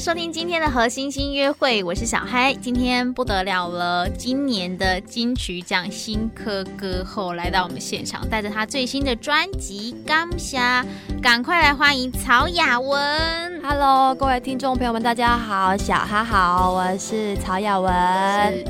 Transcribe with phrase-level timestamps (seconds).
[0.00, 2.54] 收听今天的和星星约会，我是小嗨。
[2.54, 10.82] 今天不得了了，今年的金曲奖新科歌后来到我们现场，带着他最新的专辑《钢侠》，
[11.20, 13.60] 赶快来欢迎曹雅文。
[13.62, 17.92] Hello，各位听众朋友们，大家好，小哈好，我是曹雅文。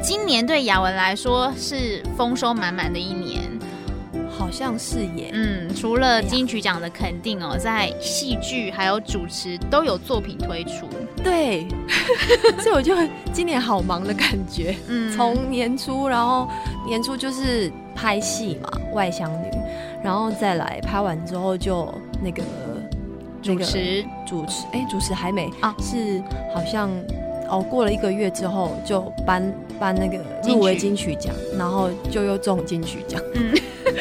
[0.03, 3.49] 今年对雅文来说是丰收满满的一年。
[4.51, 10.89] 好像是耶，嗯，除了金曲奖的肯定哦，在戏剧还有主持都有作品推出，
[11.23, 11.69] 对，
[12.59, 12.93] 所以我就
[13.33, 16.49] 今年好忙的感觉，嗯，从年初，然后
[16.85, 19.47] 年初就是拍戏嘛，《外乡女》，
[20.03, 21.89] 然后再来拍完之后就
[22.21, 22.43] 那个
[23.41, 26.21] 主持，主持，哎，主持还没啊，是
[26.53, 26.91] 好像
[27.49, 29.41] 哦，过了一个月之后就颁
[29.79, 33.55] 颁那个入围金曲奖，然后就又中金曲奖，嗯。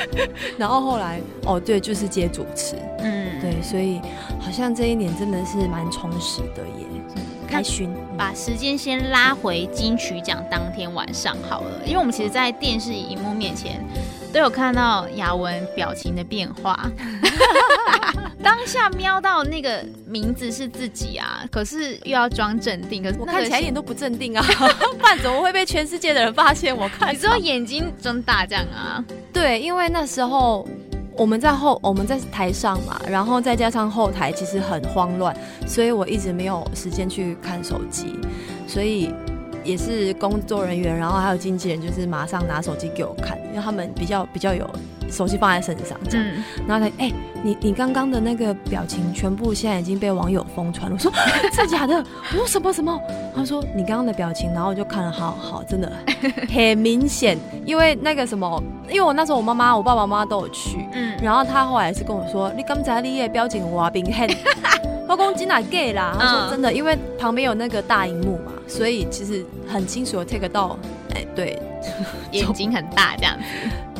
[0.58, 4.00] 然后后来哦，对，就是接主持，嗯，对，所以
[4.40, 6.86] 好像这一年真的是蛮充实的耶，
[7.48, 7.90] 开心。
[8.18, 13.84] 把时间先拉回金曲奖当天晚上好了，因为我们其实，在电视荧幕面前
[14.34, 16.90] 都有看到雅文表情的变化。
[18.42, 24.44] 当下瞄到那个名字是自己啊，可是又要装镇定，可是我看起来一点都不镇定啊，
[24.98, 26.76] 不然怎么会被全世界的人发现？
[26.76, 29.04] 我看你知道眼睛睁大这样啊？
[29.34, 30.68] 对，因为那时候
[31.16, 35.36] 我们在后，我们在台上嘛，然后再加上后台其实很慌乱，
[35.68, 38.18] 所以我一直没有时间去看手机，
[38.68, 39.14] 所以
[39.70, 44.70] 也是工作人员，然后还有经纪人，就是马上拿手机给我看，因为他们比较比较有。
[45.12, 50.96] 手机放在身上，这样，嗯、然后他，哎、欸，你你刚刚的那个表情，全部现在已经被网友疯传了。
[50.96, 51.12] 我说，
[51.52, 51.98] 是假的？
[52.32, 53.02] 我说什么什么？
[53.36, 55.92] 他说你刚刚的表情，然后我就看了，好好，真的
[56.54, 64.30] 很明显，因为那个什么，因为我那时候我妈妈、我爸爸妈妈都有去，嗯，然后他后来是跟我说，你刚才你的表情我冰很，
[65.08, 66.16] 老公真的 gay 啦。
[66.20, 70.78] 他说真的，因为旁边有那个大荧幕嘛，所以其实很清楚的 take 到，
[71.16, 71.62] 哎、欸，对，
[72.32, 73.44] 眼睛很大这样子。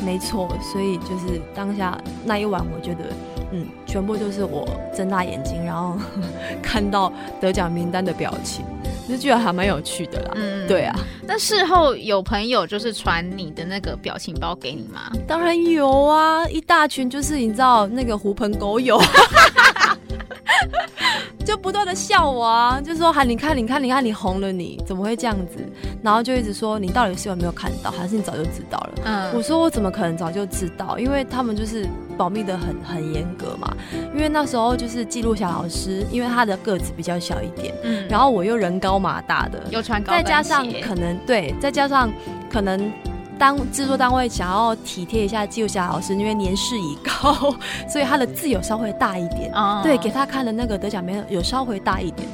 [0.02, 3.04] 没错，所以就是当下那一晚，我觉得，
[3.52, 4.66] 嗯，全部就是我
[4.96, 5.98] 睁大眼睛，然后
[6.62, 8.64] 看到得奖名单的表情，
[9.06, 10.30] 就觉得还蛮有趣的啦。
[10.36, 10.98] 嗯，对啊。
[11.26, 15.12] 那事后有朋友就是传你的那个表情包给你吗？
[15.26, 18.98] 当然有啊，一大群就是你知道那个狐朋狗友。
[21.50, 25.56] 就不断的笑我啊，就说，哈，你看，你看，你看，你红了，你怎么会这样子？
[26.00, 28.92] 然后就一直说，你到底是有没有看到，还是你早就知道了？
[29.04, 30.96] 嗯，我说我怎么可能早就知道？
[30.96, 33.76] 因为他们就是保密的很很严格嘛。
[34.14, 42.12] 因为那时候就是记录小老师，因为他的个子比较小一点，嗯，然后我又人高马大的，又穿高，再加上可能对，再加上
[42.48, 42.92] 可能。
[43.40, 47.32] 当制作单位想要体贴一下纪录霞老师，因为年事已高，
[47.88, 49.50] 所以他的字有稍微大一点。
[49.54, 49.82] Oh.
[49.82, 52.28] 对，给他看的那个得奖名有稍微大一点，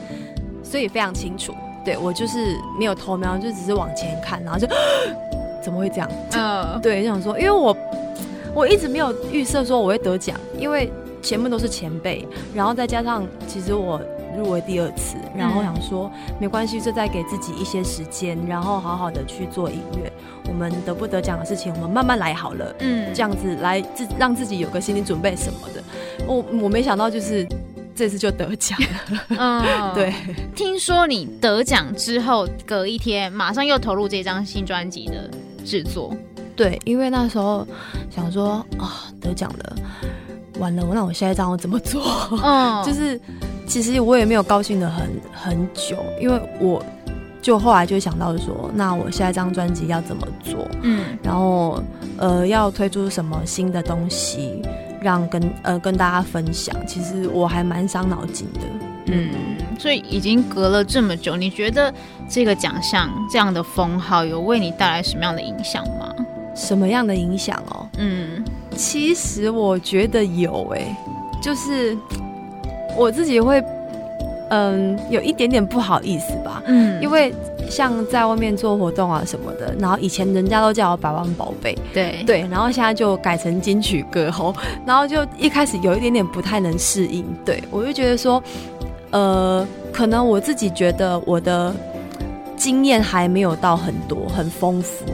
[0.65, 1.55] 所以非常清楚。
[1.85, 4.67] 对，我就是没有偷瞄，就只是往前看，然后就
[5.63, 6.11] 怎么会这样？
[6.33, 6.81] 嗯，uh.
[6.83, 7.77] 对，就想说，因为我
[8.53, 10.93] 我一直没有预设说我会得奖，因为
[11.23, 14.01] 前面都是前辈，然后再加上其实我。
[14.37, 20.13] 入围第二次，然后想说、嗯、没关系，就再给自己一些时间，然后好好的去做音乐。
[20.57, 22.75] 我们得不得奖的事情，我们慢慢来好了。
[22.79, 25.83] 嗯，这样子来自让自己有个心理准备什么的。
[26.27, 27.47] 我我没想到就是
[27.95, 29.21] 这次就得奖了。
[29.29, 29.63] 嗯，
[29.93, 30.15] 对。
[30.55, 35.31] 听说你得奖之后隔一天马上又投入这张新专辑的
[35.63, 36.17] 制作。
[36.57, 37.69] 对，因为那时候
[38.09, 39.77] 想说啊，得奖了，
[40.59, 42.03] 完了，那我下一张我怎么做？
[42.43, 43.21] 嗯， 就是。
[43.69, 46.81] 其实我也没有高兴的很很久，因为我
[47.47, 50.67] 就后来就想到说，那我下一张专辑要怎么做？
[50.83, 51.81] 嗯，然后
[52.19, 54.61] 呃要推出什么新的东西，
[55.01, 56.75] 让跟呃跟大家分享。
[56.89, 58.61] 其实我还蛮伤脑筋的。
[59.13, 59.31] 嗯，
[59.79, 61.95] 所以已经隔了这么久，你觉得
[62.29, 66.13] 这个奖项这样的封号有为你带来什么样的影响吗？
[66.53, 67.87] 什么样的影响哦？
[67.99, 68.45] 嗯，
[68.75, 70.97] 其实我觉得有诶、欸，
[71.41, 71.97] 就是。
[72.99, 73.63] 我自己会，
[74.51, 77.35] 嗯，有一点点不好意思吧，嗯，因为
[77.69, 82.23] 像在外面做活动啊什么的，然后以前人家都叫我百万宝贝，对。
[82.25, 84.55] 对，然后现在就改成金曲歌后，
[84.87, 88.41] 然后就一开始有一点点不太能适应，对，我就觉得说，
[89.11, 91.75] 呃，可能我自己觉得我的
[92.57, 95.05] 经验还没有到很多很丰富，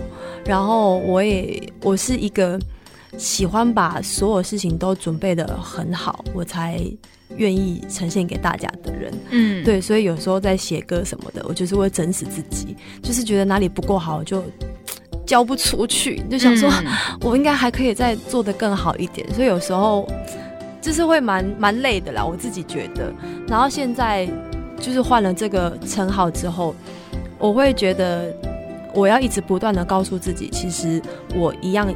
[0.44, 2.60] 然后我也我是一个
[3.16, 6.78] 喜欢把所有事情都准备的很好，我才。
[7.36, 9.12] 愿意呈现给大家的人。
[9.30, 14.42] 嗯，对，所以有时候在写歌什么的，我就是会整死自己，就是觉得哪里不够好就
[15.26, 16.70] 交不出去，就想说
[17.22, 19.26] 我应该还可以再做的更好一点。
[19.32, 20.08] 所以有时候
[20.80, 23.12] 就是会蛮蛮累的啦，我自己觉得。
[23.48, 24.28] 然后现在
[24.80, 26.74] 就是换了这个称号之后，
[27.38, 28.34] 我会觉得
[28.92, 31.00] 我要一直不断的告诉自己，其实
[31.34, 31.92] 我一样。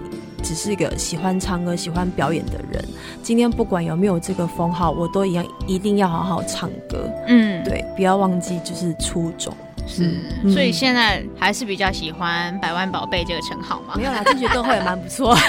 [0.46, 2.84] 只是一个喜欢唱歌、喜欢表演的人。
[3.20, 7.10] 今天不管有没有这个封号，我都一样，一定要好好唱歌。
[7.26, 9.52] 嗯，对，不要忘记就是初衷。
[9.86, 13.94] 是，嗯、所以现在还是比较喜欢“百万宝贝”这个称号吗？
[13.96, 15.36] 没有啦，金曲歌后也蛮不错。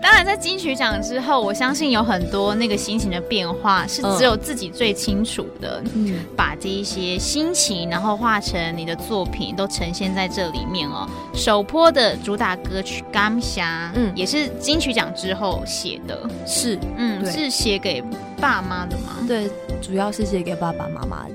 [0.00, 5.82] 当然，在金曲奖之后，我相信有很多那个心情的变化是只有自己最清楚的。
[5.94, 11.08] 嗯，把这一些心情，然后化成你的作品，都呈现在这里面哦。
[11.34, 16.18] 首播的主打歌曲《甘霞》，嗯，也是金曲奖之后写的。
[16.46, 18.02] 是，嗯，是写给
[18.40, 19.16] 爸妈的吗？
[19.26, 19.50] 对，
[19.80, 21.34] 主要是写给爸爸妈妈的。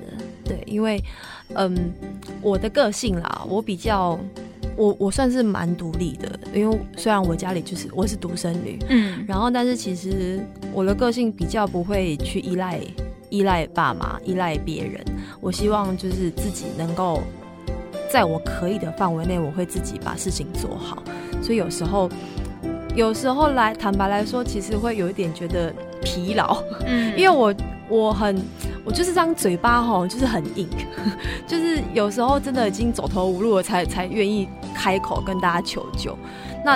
[0.49, 0.99] 对，因为，
[1.53, 1.93] 嗯，
[2.41, 4.19] 我的个性啦，我比较，
[4.75, 10.39] 我我算是蛮独立的，因为虽然我家里就是我是独生女，嗯，然后但是其实
[10.73, 12.79] 我的个性比较不会去依赖
[13.29, 15.05] 依赖爸妈，依赖别人。
[15.39, 17.21] 我希望就是自己能够
[18.11, 21.03] 在我可以的范围内，我会自己把事情做好。
[21.43, 22.09] 所以有时候，
[22.95, 27.53] 有时候来坦白来说，其实会有一点觉得疲劳，嗯，因为我
[27.87, 28.35] 我很。
[28.89, 30.67] 我就是这张嘴巴吼，就是很硬，
[31.45, 36.17] 就是有时候真的已经走投无路了，才才愿意开口跟大家求救。
[36.65, 36.75] 那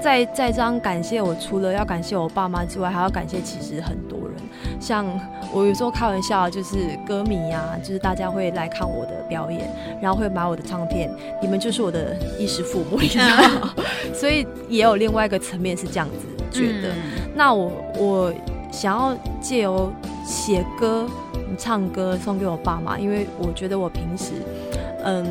[0.00, 4.36] 在在这样感谢，我除了要感谢我爸妈之外，还要感谢其实很多人。
[4.78, 5.04] 像
[5.52, 9.68] 我有时候开玩笑，就是歌迷啊，就是大家会来看我的表演，
[10.00, 11.10] 然后会买我的唱片，
[11.42, 13.74] 你们就是我的衣食父母，你知道？
[14.14, 16.90] 所以也有另外一个层面是这样子觉得。
[16.90, 18.32] 嗯、那我我
[18.74, 19.92] 想要借由
[20.26, 21.08] 写歌。
[21.56, 24.32] 唱歌送给我爸妈，因为我觉得我平时，
[25.04, 25.24] 嗯，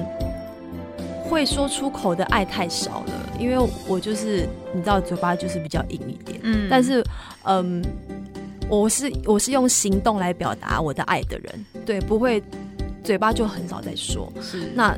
[1.26, 3.14] 会说出口的爱太少了。
[3.38, 3.58] 因为
[3.90, 6.40] 我就是你知道，嘴巴就是比较硬一点。
[6.44, 7.04] 嗯，但是，
[7.44, 7.84] 嗯，
[8.70, 12.42] 我是我是用行动来表达我的爱的人，对，不会
[13.04, 14.32] 嘴巴就很少在说。
[14.42, 14.98] 是，那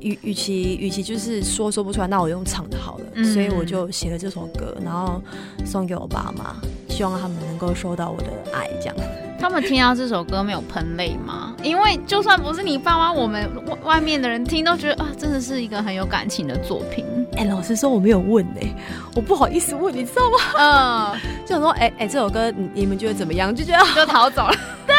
[0.00, 3.04] 与与其与其就是说说不出来，那我用唱的好了。
[3.14, 5.22] 嗯，所以我就写了这首歌，然后
[5.64, 6.56] 送给我爸妈，
[6.98, 8.96] 希望他们能够收到我的爱，这样。
[9.38, 11.54] 他们听到这首歌没有喷泪吗？
[11.62, 13.48] 因为就算不是你爸妈，我们
[13.84, 17.04] 外面的人听都觉得啊，真的是一个很有感情的作品。
[17.36, 18.74] 哎、欸，老实说我没有问哎、欸，
[19.14, 21.12] 我不好意思问，你知道吗？
[21.14, 23.54] 嗯，就 想说哎哎、这首歌你你们觉得怎么样？
[23.54, 24.54] 就觉得就逃走了。
[24.84, 24.96] 对，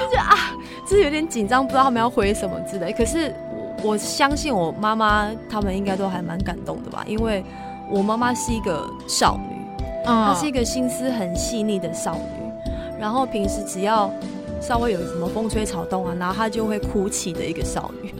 [0.00, 0.50] 就觉得啊，
[0.88, 2.90] 就是有点紧张，不知道他们要回什么之类。
[2.90, 3.34] 可是，
[3.82, 7.44] 我相信我妈妈他们应该都还蛮感动的吧，因为
[7.90, 9.53] 我妈妈是一个少女，
[10.04, 12.52] 嗯，她是一个心思很细腻的少女。
[12.98, 14.10] 然后平时只要
[14.60, 18.14] 稍微有什么风吹草动啊，然后她就会哭泣的一个少女。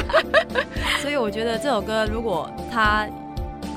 [1.00, 3.06] 所以我觉得这首歌，如果她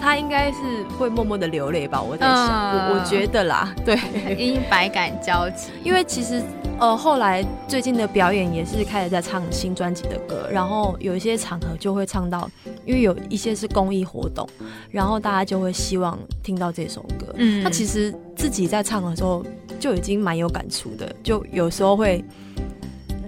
[0.01, 3.97] 她应该是会默默的流泪吧，我在想，嗯、我我觉得啦，对，
[4.37, 5.71] 因百感交集。
[5.83, 6.41] 因为其实
[6.79, 12.49] 呃后来最近的表演也是开始在唱新专辑的歌，然后有一些场合就会唱到，
[12.85, 14.47] 因为有一些是公益活动，
[14.91, 17.33] 然后大家就会希望听到这首歌。
[17.35, 19.45] 嗯，那其实自己在唱的时候。
[19.79, 22.23] 就已经蛮有感触的，就有时候会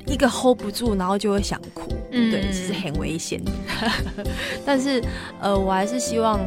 [0.05, 3.41] 一个 hold 不住，然后就会想哭，嗯，对，其实很危险。
[4.65, 5.03] 但是，
[5.41, 6.39] 呃，我还是希望。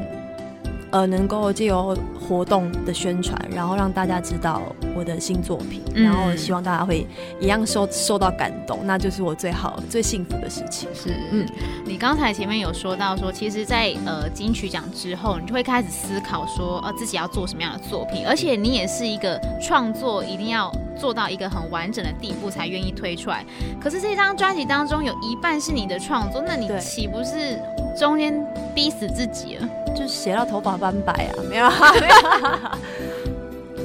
[0.91, 1.95] 呃，能够借由
[2.29, 4.63] 活动的宣传，然后让大家知道
[4.95, 7.07] 我的新作品，嗯、然后希望大家会
[7.41, 10.89] 一样受受到感动，那就是我最好最幸福的事情。
[10.95, 11.47] 是，嗯，
[11.87, 23.45] 你刚才前面有说到说，其实在，在呃金曲奖之后，你就会开始思考说，呃，自己要做什么样的作品，而且你也是一个创作一定要做到一个很完整的地步才愿意推出来。
[23.81, 27.59] 可是这张专辑当中有一半是你的创作，那你岂不是
[27.99, 29.69] 中间逼死自己了？
[29.95, 31.69] 就写到头发斑白啊， 没有，
[32.01, 32.15] 没有。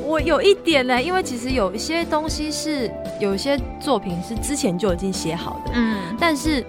[0.06, 6.64] 我有一点呢，因为其实有一些东西是，有一些作品是之前就已经写好的，嗯，但是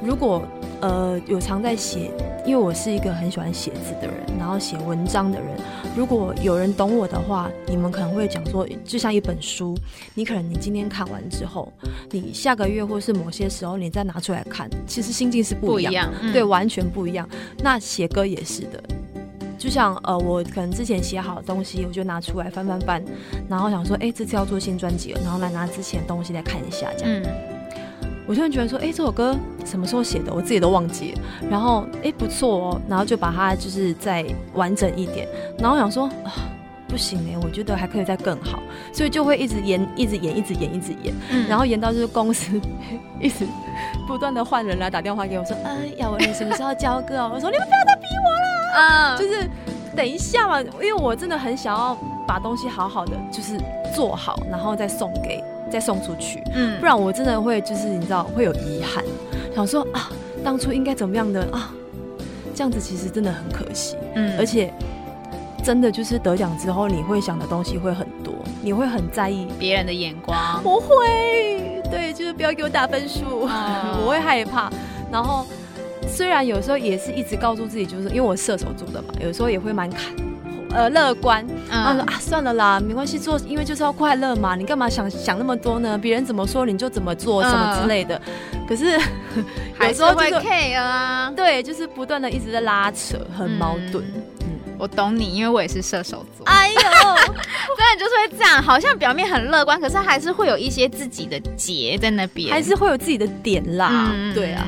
[0.00, 0.42] 如果
[0.80, 2.10] 呃有常在写。
[2.46, 5.48] 因为我是一个很喜欢写字的人，然后写文章的人。
[5.94, 9.76] 如果有人懂我的话，你们可能会讲说，就像一本书，
[10.14, 11.70] 你可能你今天看完之后，
[12.10, 17.28] 你下个月或是某些时候你再拿出来看，其实心境是不一样，不一样嗯、对，完全不一样。
[17.58, 18.82] 那写歌也是的，
[19.58, 23.04] 就像呃，我可能之前写好的东西，我就拿出来翻翻翻，
[23.46, 27.22] 然后想说，哎，这次要做新专辑了，然后来拿之前的东西来看一下，这样。
[27.22, 27.57] 嗯
[28.28, 30.32] 我突然觉得说，哎、欸，这首歌什么时候写的？
[30.32, 31.20] 我自己都忘记了。
[31.50, 32.80] 然后，哎、欸，不错哦。
[32.86, 35.26] 然后就把它就是再完整一点。
[35.58, 36.36] 然后我想说，啊，
[36.86, 42.60] 不行哎，我觉得还可以再更好，所以就会一直演，一直演，一直演，一直演，嗯、然后演到就是公司
[43.18, 43.46] 一直
[44.06, 47.30] 不断的换人来打电话给我说，嗯、呃，雅文你什么时候交歌？
[47.32, 49.48] 我说你们不要再逼我了，啊，就是
[49.96, 53.58] 等一下嘛，因为我真的很想要把东西好好的就是
[53.94, 59.04] 做好，然后再送给再送出去，嗯，不然我真的会就是你知道会有遗憾，
[59.54, 60.10] 想说啊，
[60.42, 61.72] 当初应该怎么样的啊，
[62.54, 64.72] 这样子其实真的很可惜，嗯，而且。
[65.64, 68.32] 真的就是得奖之后，你会想的东西会很多，
[68.62, 70.62] 你会很在意别人的眼光。
[70.64, 74.70] 我会，对，就是不要给我打分数，哦、 我会害怕。
[75.12, 75.44] 然后
[76.06, 80.14] 虽然有时候也是一直告诉自己，就是因为我射手座的嘛，有时候也会蛮看
[80.70, 81.46] 呃乐观。
[81.70, 85.98] 然后说、嗯、啊，算了啦，没关系，做因为就是要快乐嘛，你干嘛想想那么多呢？
[85.98, 88.20] 别人怎么说你就怎么做，什么之类的。
[88.52, 88.92] 嗯、可是
[89.80, 94.04] 有时候、就是、是会 care 啊，对，就是不断的一直在拉扯，很矛盾。
[94.04, 94.22] 嗯
[94.80, 96.46] 我懂你，因为我也是射手座。
[96.46, 104.12] 哎呦， 真的就是会这样，好像表面很乐观，可是还是会有一些自己的结在那边，还是会有自己的点啦。
[104.14, 104.64] 嗯、对啊。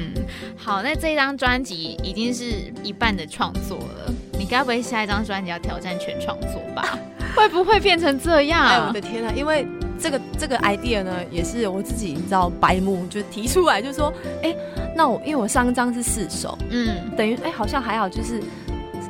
[0.56, 2.44] 好，那这一张专辑已经是
[2.82, 6.98] 一半的创作了，你该不会下一张专辑要挑战全创作吧？
[7.36, 8.66] 会不会变成这样？
[8.66, 9.32] 哎，我的天啊！
[9.34, 9.66] 因为
[9.98, 14.54] 这个这个 idea 呢，也是我自己你知道白目就提出来，就说，哎，
[14.96, 18.42] 那我因为我上一张是四首，嗯，等于哎好像还好，就是。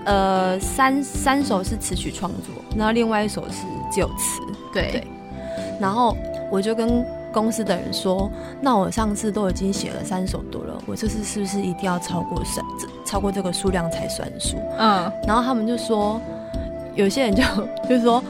[0.06, 4.40] 呃，三三首是词曲创作，然后另外一首是只有词。
[4.73, 5.06] 对，对。
[5.78, 6.16] 然后
[6.50, 12.64] 我就跟公司的人说，那我上次都已经写了三首多了，我这次是不是一定要超过三，
[13.06, 14.56] 超过这个数量才算数？
[14.78, 15.10] 嗯。
[15.26, 16.20] 然后他们就说，
[16.94, 17.42] 有些人就
[17.88, 18.22] 就说，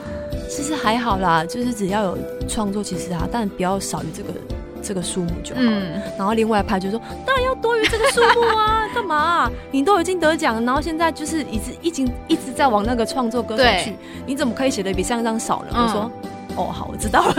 [0.49, 4.30] 其实还好啦，就是只要有创作，其实啊，但不要少于这个。
[4.83, 9.52] 这个数目就好了，嗯、然后另外一派就说，当然要多于这个数目啊， 干嘛、啊？
[9.71, 15.73] 你都已经得奖了，然后现在就是一直已经一直在往那个创作歌手去，你怎么可以写的比上一张少呢？
[15.75, 16.11] 嗯、我说，
[16.57, 17.35] 哦，好，我知道了。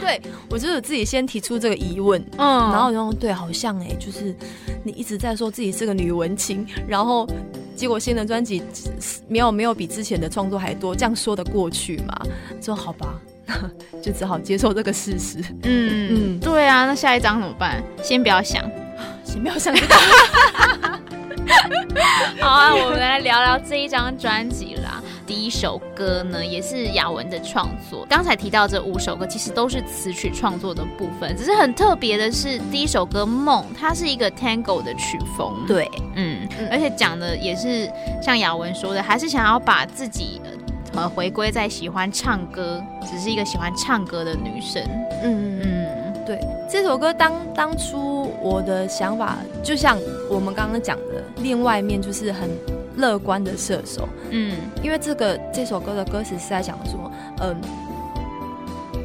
[0.00, 4.34] 对，我就是自己先提出这个疑问，嗯，然后然后对，好像哎、欸，就是
[4.82, 7.28] 你一直在说自己是个女文青，然后
[7.76, 8.62] 结果新的专辑
[9.28, 12.20] 没有没有比之前的创作还多，这样说得过去吗？
[12.60, 13.14] 说好吧。
[14.00, 15.38] 就只好接受这个事实。
[15.64, 17.82] 嗯嗯，嗯对啊，那下一张怎么办？
[18.00, 18.62] 先不要想，
[19.26, 19.74] 先不要想。
[22.38, 25.02] 好啊，我们来聊聊这一张专辑啦。
[25.30, 28.04] 第一首歌呢，也是雅文的创作。
[28.10, 31.36] 刚才提到这五首歌，其实都是词曲创作的部分。
[31.36, 35.54] 只是很特别的是，第一首歌《梦》，它是一个 Tango 的曲风。
[35.68, 37.88] 对，嗯，而且讲的也是
[38.20, 40.42] 像雅文说的，还是想要把自己。
[40.94, 44.82] 呃，回归在喜欢唱歌，只是一个喜欢唱歌的女生。
[45.22, 49.96] 嗯嗯，对，这首歌当当初我的想法，就像
[50.28, 52.50] 我们刚刚讲的，另外一面就是很
[53.00, 54.08] 乐观的射手。
[54.30, 57.56] 嗯，因为这个这首歌的歌词是在讲说，嗯，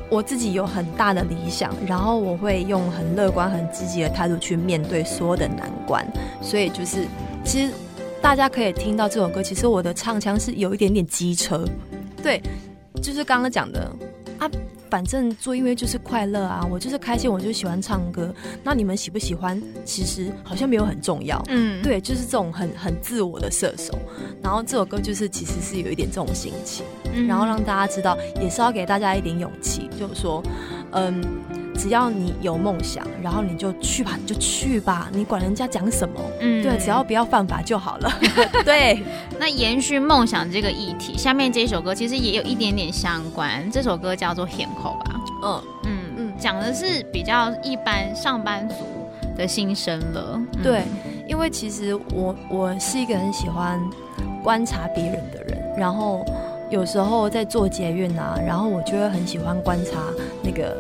[0.10, 6.06] 我自己有很大的理想，然后我会用很乐观、很积极的态度去面对所有的难关。
[6.42, 7.08] 所以就是，
[7.44, 7.72] 其实。
[8.22, 11.64] 大家可以听到这首歌，其实我的唱腔是有一点点机车，
[12.24, 12.42] 对，
[13.00, 13.88] 就是刚刚讲的
[14.40, 14.50] 啊，
[14.90, 18.34] 反正做音乐就是快乐啊，我就是开心，我就喜欢唱歌。
[18.64, 23.98] 那你们喜不喜欢，其实好像没有很重要，嗯，对，就是这种很很自我的射手。
[24.42, 26.86] 然后这首歌就是其实是有一点这种心情，
[27.28, 30.44] 然后让大家知道，也是要给大家一点勇气，就是说，
[30.92, 31.65] 嗯。
[31.78, 36.20] 只要你有梦想，然后你就去吧，你就去吧，你管人家讲什么？
[36.40, 38.12] 嗯，对，只要不要犯法就好了。
[38.64, 39.04] 对，
[39.40, 43.70] 那延续梦想这个议题，下面这一首歌其实也有一点点相关。
[43.72, 45.22] 这首歌叫做《险后》吧？
[45.44, 48.76] 嗯嗯嗯，讲的是比较一般上班族
[49.38, 50.42] 的心声了。
[50.54, 50.84] 嗯、对，
[51.28, 53.80] 因为其实我我是一个很喜欢
[54.44, 56.26] 观察别人的人，然后
[56.72, 60.00] 有时候在做捷运啊，然后我就会很喜欢观察
[60.42, 60.76] 那个。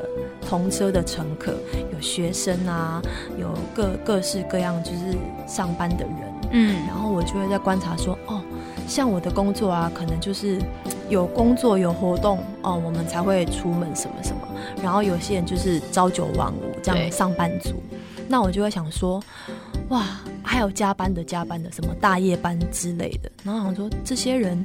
[0.48, 1.54] 同车的乘客
[1.92, 3.02] 有学生啊，
[3.40, 8.42] 有各各式各样就是上班的人，嗯，然后我就会在观察说，哦，
[8.88, 10.62] 像我的工作啊，可能就是
[11.10, 14.48] 有工作有活动哦，我们才会出门什么什么，
[14.82, 17.74] 然后有些人就是朝九晚五这样上班族，
[18.28, 19.22] 那我就会想说，
[19.90, 20.04] 哇，
[20.44, 24.64] 还有加班的加班的什么大夜班之类的，然后想说这些人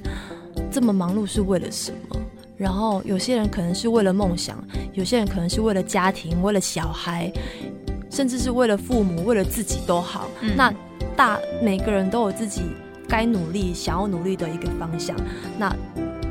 [0.71, 2.17] 这么忙碌是为了什么？
[2.61, 4.63] 然后有些人可能是为了梦想，
[4.93, 7.33] 有些人可能是为了家庭，为了小孩，
[8.11, 10.29] 甚至是为了父母，为了自己都好。
[10.43, 10.71] 嗯、那
[11.17, 12.61] 大每个人都有自己
[13.09, 15.17] 该努力、想要努力的一个方向。
[15.59, 15.75] 那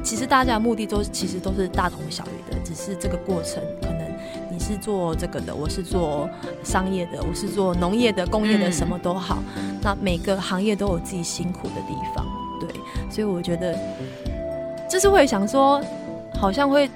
[0.04, 4.08] 其实大家的目的都其实都是大同小异的，只是这个过程可能
[4.52, 6.30] 你是做这个的，我是做
[6.64, 9.42] 商业的，我是做农业的、工业的，什么都好。
[9.58, 12.24] 嗯、那每个行业都有自己辛苦的地方，
[12.60, 12.70] 对，
[13.10, 13.76] 所以我觉得。
[14.92, 15.80] 就是会想说，
[16.40, 16.90] 好像会。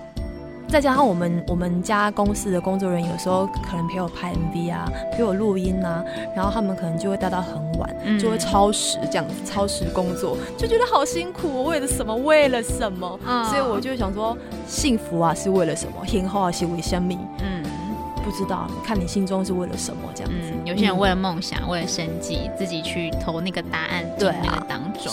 [0.70, 6.04] 再加上我们我们家公司的工作人员有时候可能陪我拍 MV 啊，陪我录音啊，
[6.36, 11.48] 然后他们可能就会待到很晚，嗯、就会超时这样子，超时工作，就觉得好辛苦。
[11.48, 12.16] 我为了什么？
[12.16, 13.20] 为了什么？
[13.24, 14.36] 嗯、所以我就想说，
[14.66, 16.04] 幸福啊是为了什么？
[16.08, 17.16] 幸福啊是为什么？
[17.44, 17.53] 嗯，
[18.24, 20.52] 不知道，看你心中是为了什么这样子。
[20.52, 25.12] 嗯、有些人为了梦想，嗯、为了生计，自己去投那个答案，对那个当中。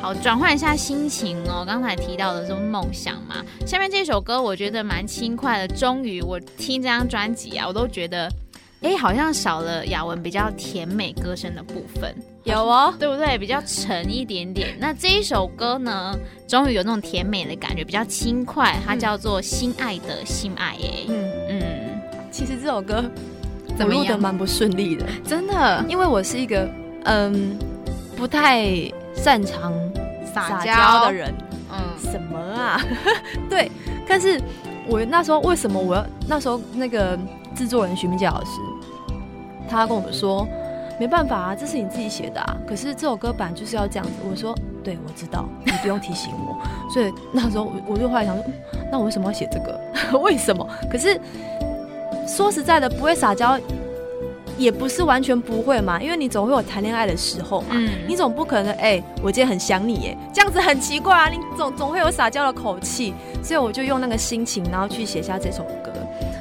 [0.00, 1.64] 好，转换一下心情哦。
[1.66, 5.74] 刚才提到的是梦想嘛，下面这首歌我觉得蛮轻快的。
[5.74, 8.30] 终于，我听这张专辑啊，我都觉得，
[8.82, 12.14] 哎，好像少了雅文比较甜美歌声的部分。
[12.44, 13.36] 有哦，对不对？
[13.36, 14.74] 比较沉一点点。
[14.78, 16.16] 那这一首歌呢，
[16.46, 18.78] 终于有那种甜美的感觉，比较轻快。
[18.86, 21.04] 它叫做《心爱的心爱》耶。
[21.08, 21.37] 嗯嗯，
[22.38, 23.04] 其实这首歌
[23.76, 26.68] 怎么录的蛮不顺利的，真的，因为我是一个
[27.04, 27.58] 嗯
[28.16, 28.64] 不太。
[29.14, 29.72] 擅长
[30.32, 31.34] 撒娇的人，
[31.72, 32.80] 嗯，什么啊？
[33.50, 33.68] 对，
[34.06, 34.40] 但是
[34.86, 37.18] 我那时候为什么我要那时候那个
[37.52, 38.60] 制作人徐明杰老师，
[39.68, 40.46] 他跟我们说，
[41.00, 42.56] 没办法啊，这是你自己写的啊。
[42.64, 44.12] 可是这首歌版就是要这样子。
[44.30, 44.54] 我说，
[44.84, 46.56] 对，我知道，你不用提醒我。
[46.94, 48.44] 所以那时候我我就后来想说，
[48.92, 49.80] 那我为什么要写这个？
[50.20, 50.64] 为什么？
[50.88, 51.20] 可是
[52.28, 53.58] 说实在的，不会撒娇。
[54.56, 65.92] 也不是完全不会嘛，因为你总会有谈恋爱的时候嘛，嗯、你总不可能哎、欸，我今天很想你哎，这样子很奇怪啊，你总总会有撒娇的口气，所以我就用那个心情，然后去写下这首歌，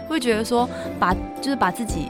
[0.10, 0.68] 会觉得说
[1.00, 2.10] 把就是把自己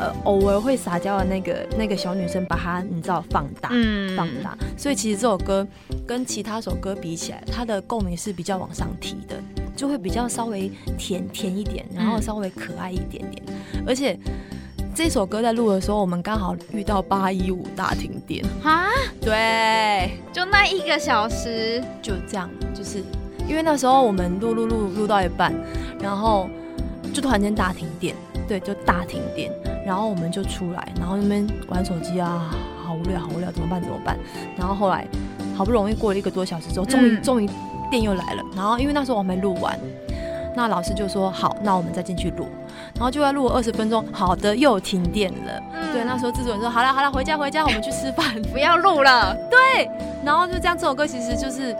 [0.00, 5.64] 呃偶尔会撒娇的那个那个小女生，把它你知道放大，嗯，放大，所以其实这首歌
[6.04, 9.36] 跟其他首歌比起来，它的共鸣是比较往上提的，
[9.78, 10.68] 就会比较稍微
[10.98, 13.42] 甜甜一点，然后稍微可爱一点点，
[13.86, 14.18] 而且。
[14.94, 18.88] 这首歌在录的时候，我们刚好遇到八一五大停电啊！
[19.20, 23.04] 对，就那一个小时，就这样，就是
[23.48, 25.54] 因为那时候我们录录录录到一半，
[26.00, 26.50] 然后
[27.14, 28.12] 就突然间大停电，
[28.48, 29.52] 对，就大停电，
[29.86, 32.50] 然后我们就出来，然后那边玩手机啊，
[32.82, 33.80] 好无聊，好无聊，怎么办？
[33.80, 34.18] 怎么办？
[34.56, 35.06] 然后后来
[35.54, 37.48] 好不容易过了一个多小时之后，终于终于
[37.90, 39.78] 电又来了，然后因为那时候我还没录完，
[40.54, 42.46] 那老师就说好，那我们再进去录。
[42.94, 45.62] 然后就要录二十分钟，好的，又停电了。
[45.72, 49.36] 嗯、对，那时候制作人说：“好了好了，回家回家，我们去吃饭， 不要录了。
[49.50, 49.88] ”对，
[50.24, 51.76] 然后就这样，这首歌其实就是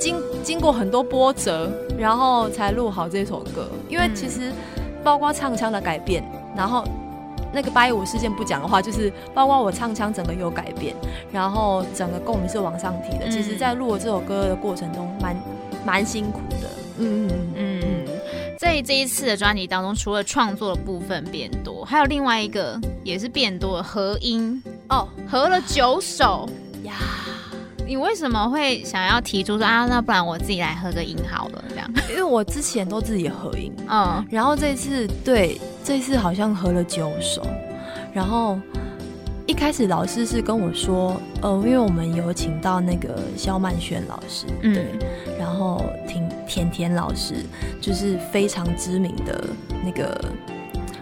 [0.00, 3.68] 经经过很多波折，然后才录好这首歌。
[3.88, 4.52] 因为其实
[5.04, 6.24] 包括唱腔的改变，
[6.56, 6.82] 然后
[7.58, 10.94] 那个八一五事件不讲的话，就是包括我唱腔整个有改变，
[11.32, 13.24] 然后整个共鸣是往上提的。
[13.24, 15.44] 嗯、其实，在录这首歌的过程中蛮，蛮
[15.84, 16.70] 蛮辛苦的。
[16.98, 17.80] 嗯嗯嗯。
[17.82, 18.08] 嗯
[18.56, 26.48] 在这一次的专辑当中，除了创作的部分变多，还有另外一个也是变多的合音哦，合了九首
[26.84, 26.94] 呀。
[27.88, 29.86] 你为什么会想要提出说啊？
[29.86, 31.90] 那不然我自己来合个音好了，这样？
[32.10, 37.42] 因为我之前都自己合音，嗯，然后这次对，这次好像合了九首，
[38.12, 38.58] 然后。
[39.46, 44.86] 一开始老师是跟我说，呃，因为我们有请到那个萧曼轩老师，嗯、对，
[45.38, 47.36] 然后田田田老师，
[47.80, 49.42] 就是非常知名的
[49.82, 50.22] 那个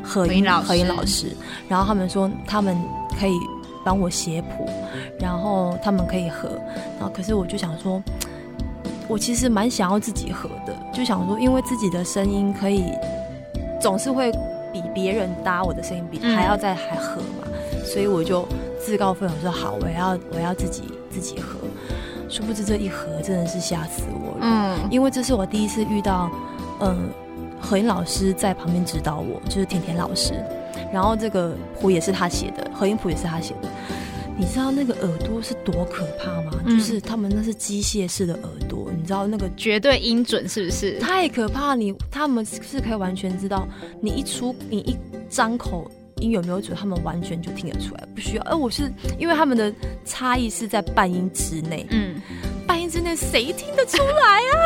[0.01, 1.37] 合音老合音老师，
[1.69, 2.81] 然后他们说他们
[3.19, 3.35] 可以
[3.87, 4.69] 帮我写谱，
[5.17, 6.49] 然后他们可以合，
[6.99, 8.03] 然后可是我就想说，
[9.07, 12.93] 我其实蛮想要自己合的，就想说，因为自己的声音可以
[13.81, 14.33] 总是会
[14.73, 17.47] 比别人搭我的声音比还要再还合嘛。
[17.47, 17.53] 嗯
[17.87, 18.45] 所以我就
[18.85, 21.61] 自告奋勇说好，我要我要自己自己合。
[22.29, 24.39] 殊不知这一合真的是吓死我了。
[24.41, 26.29] 嗯，因为这是我第一次遇到，
[26.81, 27.09] 嗯，
[27.61, 30.35] 何音老师在旁边指导我，就是甜甜老师。
[30.93, 33.69] 然后这个谱也是他写的，合音谱也是他写的。
[34.39, 36.53] 你知道那个耳朵是多可怕吗？
[36.65, 40.99] 嗯、就是他们那是机械式的耳朵，你知道那个绝对音准是不是？
[40.99, 41.75] 太可怕！
[41.75, 43.67] 你他们是可以完全知道，
[44.01, 44.97] 你一出你一
[45.29, 45.91] 张口。
[46.19, 46.75] 音有没有准？
[46.75, 48.43] 他们完全就听得出来，不需要。
[48.45, 49.71] 而我是因为他们的
[50.07, 52.15] 差异是在半音之内，嗯，
[52.67, 54.57] 半音之内谁听得出来啊？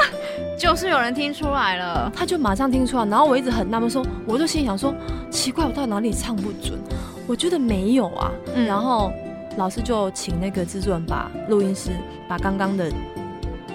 [0.56, 3.04] 就是有人听出来了，他就马上听出来。
[3.04, 4.94] 然后我一直很纳闷，说，我就心想说，
[5.28, 6.78] 奇怪，我到底哪里唱不准？
[7.26, 8.30] 我觉得没有啊。
[8.54, 9.12] 嗯、然后
[9.60, 11.90] 老师就请那个制作人把录音师
[12.26, 12.90] 把刚刚的，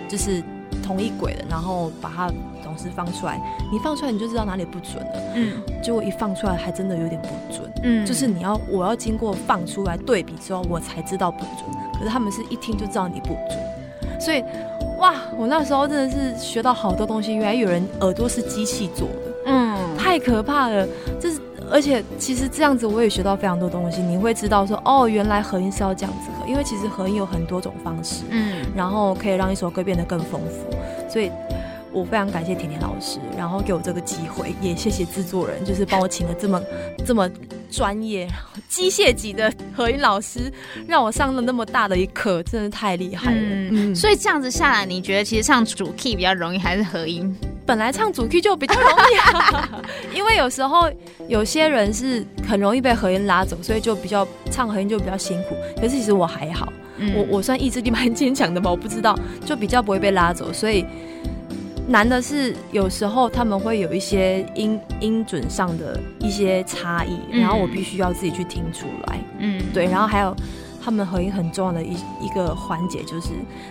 [0.09, 0.43] 就是
[0.83, 2.29] 同一轨的，然后把它。
[2.65, 3.39] 总是放出来，
[3.71, 5.21] 你放出来你就知道哪里不准了。
[5.35, 7.71] 嗯，结果一放出来还真的有点不准。
[7.83, 11.63] 嗯，就是你要我要经过放出来对比之后，我才知道不准。
[11.93, 14.43] 可是他们是一听就知道你不准，所以
[14.97, 17.35] 哇，我那时候真的是学到好多东西。
[17.35, 20.85] 原来有人耳朵是机器做的，嗯，太可怕了。
[21.21, 21.39] 这是
[21.71, 24.01] 而且其实这样子我也学到非常多东西。
[24.01, 26.45] 你会知道说哦，原来合音是要这样子合。
[26.47, 31.31] 因为其实合音有很多种方式，嗯，然后可以让一首歌变得更丰富，所以
[31.91, 36.61] 我非常感谢甜甜老师，然后给我这个机会，也谢谢制作人，就是帮我请了这么
[37.03, 37.27] 这么
[37.71, 38.27] 专业、
[38.69, 40.53] 机械级的合音老师，
[40.87, 43.41] 让我上了那么大的一课，真的太厉害了。
[43.41, 47.35] 嗯，嗯，所以这样子下来，你觉得其实唱主 key 比较容易，还是合音？
[47.65, 49.81] 本来唱主 key 就比较容易啊，
[50.13, 50.89] 因为有时候
[51.27, 55.55] 有些人是很容易被和音拉走，所以就比较唱和音就比较辛苦。
[55.75, 60.53] 可是其实我还好，嗯、我我算意志力蛮坚强的吧，我不知道，就比较不会被拉走。
[60.53, 60.85] 所以
[61.87, 69.19] 难的是有时候他们会有一些音音准上的一些差异，然后我必须要自己去听出来。
[69.39, 70.35] 嗯，对，然后还有
[70.83, 73.29] 他们和音很重要的一一个环节就是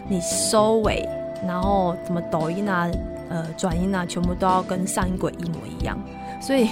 [0.09, 1.09] 你收尾，
[1.46, 2.88] 然后怎么抖音啊。
[3.30, 5.98] 呃，转音啊，全部都要跟上音轨一模一样，
[6.42, 6.68] 所以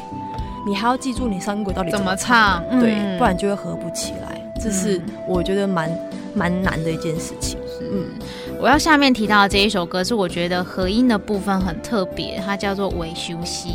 [0.67, 4.39] 你还要记住你上音轨到底怎么唱，对，嗯、不然就会合不起来。
[4.61, 5.91] 这是我觉得蛮
[6.35, 7.59] 蛮难的一件事情。
[7.67, 8.05] 是嗯，
[8.61, 13.71] 我要下面提到的这一首歌是我觉得合音的部分很特别，它叫做《维修西》。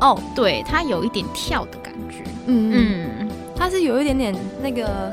[0.00, 2.22] 哦，对，它有一点跳的感觉。
[2.46, 5.12] 嗯嗯，它是有一点点那个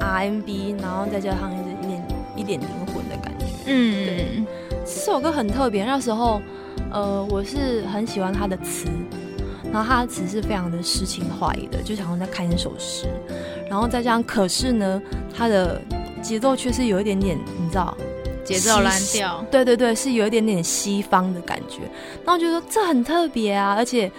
[0.00, 3.46] RMB，然后再加上一点一点灵魂的感觉。
[3.66, 4.42] 嗯，对。
[4.88, 6.40] 这首歌很特别，那时候，
[6.90, 8.86] 呃，我是很喜欢他的词，
[9.70, 13.06] 然后他的词是非常的诗情画意的，就好像在看一首诗，
[13.68, 15.00] 然后再加上，可是呢，
[15.36, 15.80] 他的
[16.22, 17.94] 节奏却是有一点点，你知道，
[18.44, 21.82] 节奏蓝调，对对对，是有一点点西方的感觉，
[22.24, 24.10] 然后我觉得这很特别啊，而且，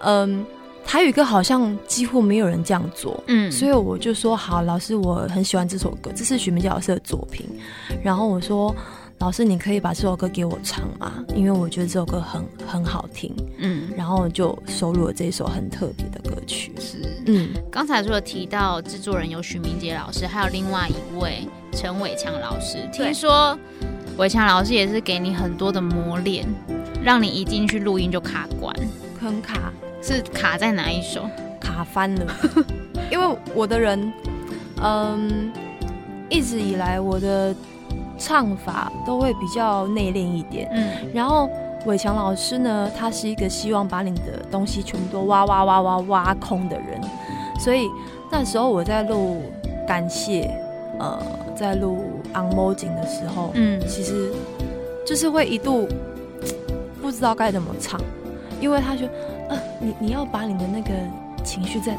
[0.00, 0.46] 嗯、呃。
[0.88, 7.46] 台语歌好像几乎没有人这样做，嗯，所以我就说好，老师，我很喜欢这首歌，这是许明杰老师的作品。
[8.02, 8.74] 然后我说，
[9.20, 11.12] 老师，你可以把这首歌给我唱吗？
[11.34, 13.88] 因为我觉得这首歌很很好听，嗯。
[13.96, 16.72] 然后就收录了这首很特别的歌曲。
[16.78, 17.48] 是，嗯。
[17.70, 22.88] 刚才除了提到制作人有许明杰老师，还有另外一位陈伟强老师。
[22.92, 23.58] 听说
[24.18, 26.46] 伟强老师也是给你很多的磨练，
[27.02, 28.72] 让你一进去录音就卡关，
[29.20, 29.72] 很卡。
[30.00, 31.28] 是卡在哪一首？
[31.60, 32.34] 卡翻了，
[33.10, 34.12] 因为我的人，
[34.80, 35.50] 嗯，
[36.30, 37.52] 一直以来我的
[38.18, 41.48] 唱法都会比较内敛一点，嗯，然后
[41.86, 47.00] 伟强老师呢，他是一个希望把你的东西全部都挖挖挖挖挖空的人，
[47.60, 47.88] 所以
[48.30, 49.42] 那时候我在录
[49.86, 50.50] 感谢，
[50.98, 51.22] 呃，
[51.54, 51.98] 在录
[52.34, 54.32] Unmoving 的时候，嗯，其实
[55.06, 55.88] 就是会一度
[57.00, 58.00] 不知道该怎么唱，
[58.60, 59.08] 因为他说。
[59.50, 60.92] 呃，你你要把你的那个
[61.42, 61.96] 情绪再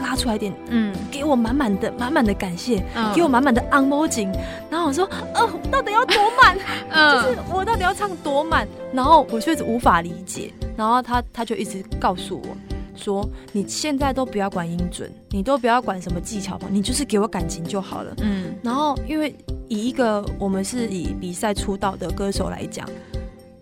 [0.00, 4.28] 拉出来一点，嗯，给我满满的满满的感谢，嗯、给我满满的 emoji。
[4.70, 6.58] 然后我说，呃，到底要多满？
[6.90, 8.66] 嗯，就是我到底要唱多满？
[8.92, 10.52] 然后我确实无法理解。
[10.76, 12.56] 然后他他就一直告诉我
[12.96, 18.14] 说，你现在都不要管音准，你都不要管什么技巧吧，你就是给我感情就好了。
[18.22, 19.34] 嗯，然后因为
[19.68, 22.88] 以一个我们是以比赛出道的歌手来讲，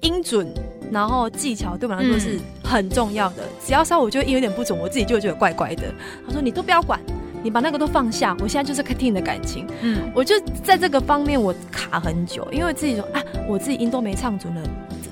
[0.01, 0.47] 音准。
[0.91, 5.85] 然后技巧对我来说是很重要的，嗯、只要稍微我觉得音有点不准，我自己就会觉得怪怪的。
[6.27, 6.99] 他说：“你都不要管，
[7.43, 8.37] 你把那个都放下。
[8.41, 14.63] 我现在就是听你的感情。”嗯，我就在这个方面我卡很久，因为自己说啊，我自己音都没唱准了，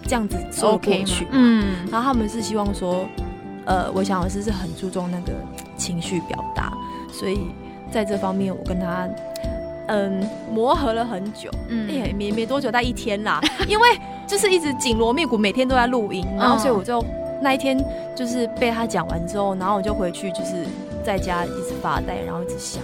[0.05, 1.27] 这样子说过去。
[1.31, 3.07] 嗯，然后他们是希望说，
[3.65, 5.33] 呃，我想老师是很注重那个
[5.77, 6.73] 情绪表达，
[7.13, 7.39] 所以
[7.91, 9.09] 在这方面我跟他
[9.89, 11.51] 嗯磨合了很久。
[11.69, 13.89] 嗯，也没没多久，待一天啦， 因为。
[14.27, 17.01] 就是一直紧锣密鼓，每天都在录音，然后所以我就
[17.41, 17.79] 那一天
[18.13, 20.67] 就是被他讲完之后，然后我就回去就是
[21.05, 22.83] 在家一直发呆，然后一直想，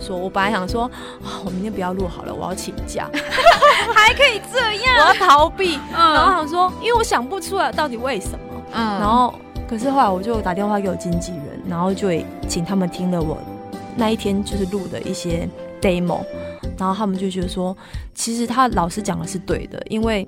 [0.00, 0.90] 说我本来想说，
[1.44, 3.08] 我明天不要录好了，我要请假，
[3.94, 9.32] 还可以这样，我要逃避，然后想说，因为我想不出来到底为什么，嗯，然后
[9.68, 12.08] 可是后来我就打电话给我经纪人，然后就
[12.48, 13.38] 请他们听了我
[13.94, 15.48] 那一天就是录的一些
[15.80, 16.24] demo，
[16.78, 17.76] 然后他们就觉得说，
[18.14, 20.26] 其实他老师讲的是对的，因为。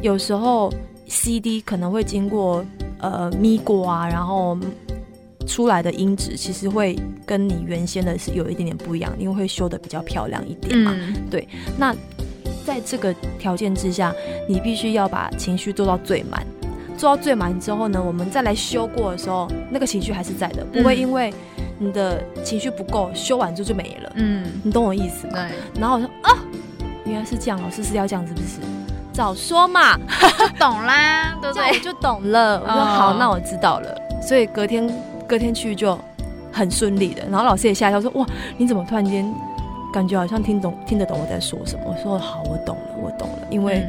[0.00, 0.72] 有时候
[1.06, 2.64] CD 可能会经过
[2.98, 4.58] 呃咪过啊，然后
[5.46, 10.92] 出来的音质其实会跟你原先的是有一点点不一样，因为会修的比较漂亮一点嘛。
[10.96, 11.46] 嗯、对，
[11.78, 11.94] 那
[12.64, 14.12] 在这个条件之下，
[14.48, 16.44] 你必须要把情绪做到最满，
[16.96, 21.32] 做到最满之后呢，我们再来修过的时候，那个情绪还是在的，不会因为
[21.82, 24.12] 你的情绪不够，修完之后就没了。
[24.14, 25.32] 嗯，你懂我意思吗？
[25.34, 25.80] 对。
[25.80, 26.38] 然后我说啊，
[27.04, 28.60] 原来是这样，老师是要这样，是不是？
[29.12, 29.96] 早说嘛，
[30.38, 31.68] 就懂啦， 对不对？
[31.68, 32.60] 我就懂了。
[32.60, 33.94] 我说好，那我知道了。
[34.22, 34.88] 所以隔天
[35.26, 35.98] 隔天去就
[36.52, 37.22] 很顺利的。
[37.28, 38.24] 然后老师也吓一跳，说：“哇，
[38.56, 39.30] 你怎么突然间
[39.92, 43.84] 感觉好像听懂听得懂我在说什么？”我说：“好，我懂了，我懂了。”因为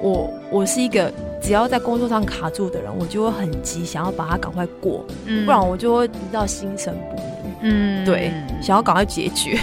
[0.00, 5.04] 我我是一个只要在工作上卡住的人，我就会很急，想要把它赶快过，
[5.44, 7.24] 不然我就会比较心神不宁。
[7.62, 9.58] 嗯，对，想要赶快解决。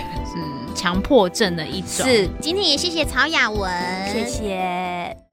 [0.75, 2.05] 强迫症的一种。
[2.05, 3.69] 是，今天也谢谢曹雅文，
[4.13, 5.28] 谢谢。